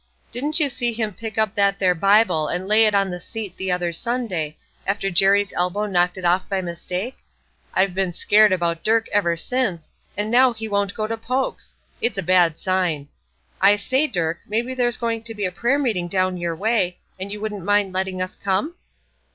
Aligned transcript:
Didn't 0.31 0.59
you 0.59 0.67
see 0.67 0.93
him 0.93 1.13
pick 1.13 1.37
up 1.37 1.53
that 1.53 1.77
there 1.77 1.93
Bible 1.93 2.47
and 2.47 2.67
lay 2.67 2.85
it 2.87 2.95
on 2.95 3.11
the 3.11 3.19
seat 3.19 3.55
the 3.55 3.71
other 3.71 3.93
Sunday, 3.93 4.57
after 4.87 5.11
Jerry's 5.11 5.53
elbow 5.53 5.85
knocked 5.85 6.17
it 6.17 6.25
off 6.25 6.49
by 6.49 6.59
mistake? 6.59 7.17
I've 7.75 7.93
been 7.93 8.11
scared 8.11 8.51
about 8.51 8.83
Dirk 8.83 9.05
ever 9.11 9.37
since; 9.37 9.91
and 10.17 10.31
now 10.31 10.53
he 10.53 10.67
won't 10.67 10.95
go 10.95 11.05
to 11.05 11.17
Poke's! 11.17 11.75
It's 12.01 12.17
a 12.17 12.23
bad 12.23 12.57
sign. 12.57 13.09
I 13.61 13.75
say, 13.75 14.07
Dirk, 14.07 14.39
maybe 14.47 14.73
there's 14.73 14.97
going 14.97 15.21
to 15.21 15.35
be 15.35 15.45
a 15.45 15.51
prayer 15.51 15.77
meeting 15.77 16.07
down 16.07 16.35
your 16.35 16.55
way, 16.55 16.97
and 17.19 17.31
you 17.31 17.39
wouldn't 17.39 17.63
mind 17.63 17.93
letting 17.93 18.23
us 18.23 18.35
come?" 18.35 18.73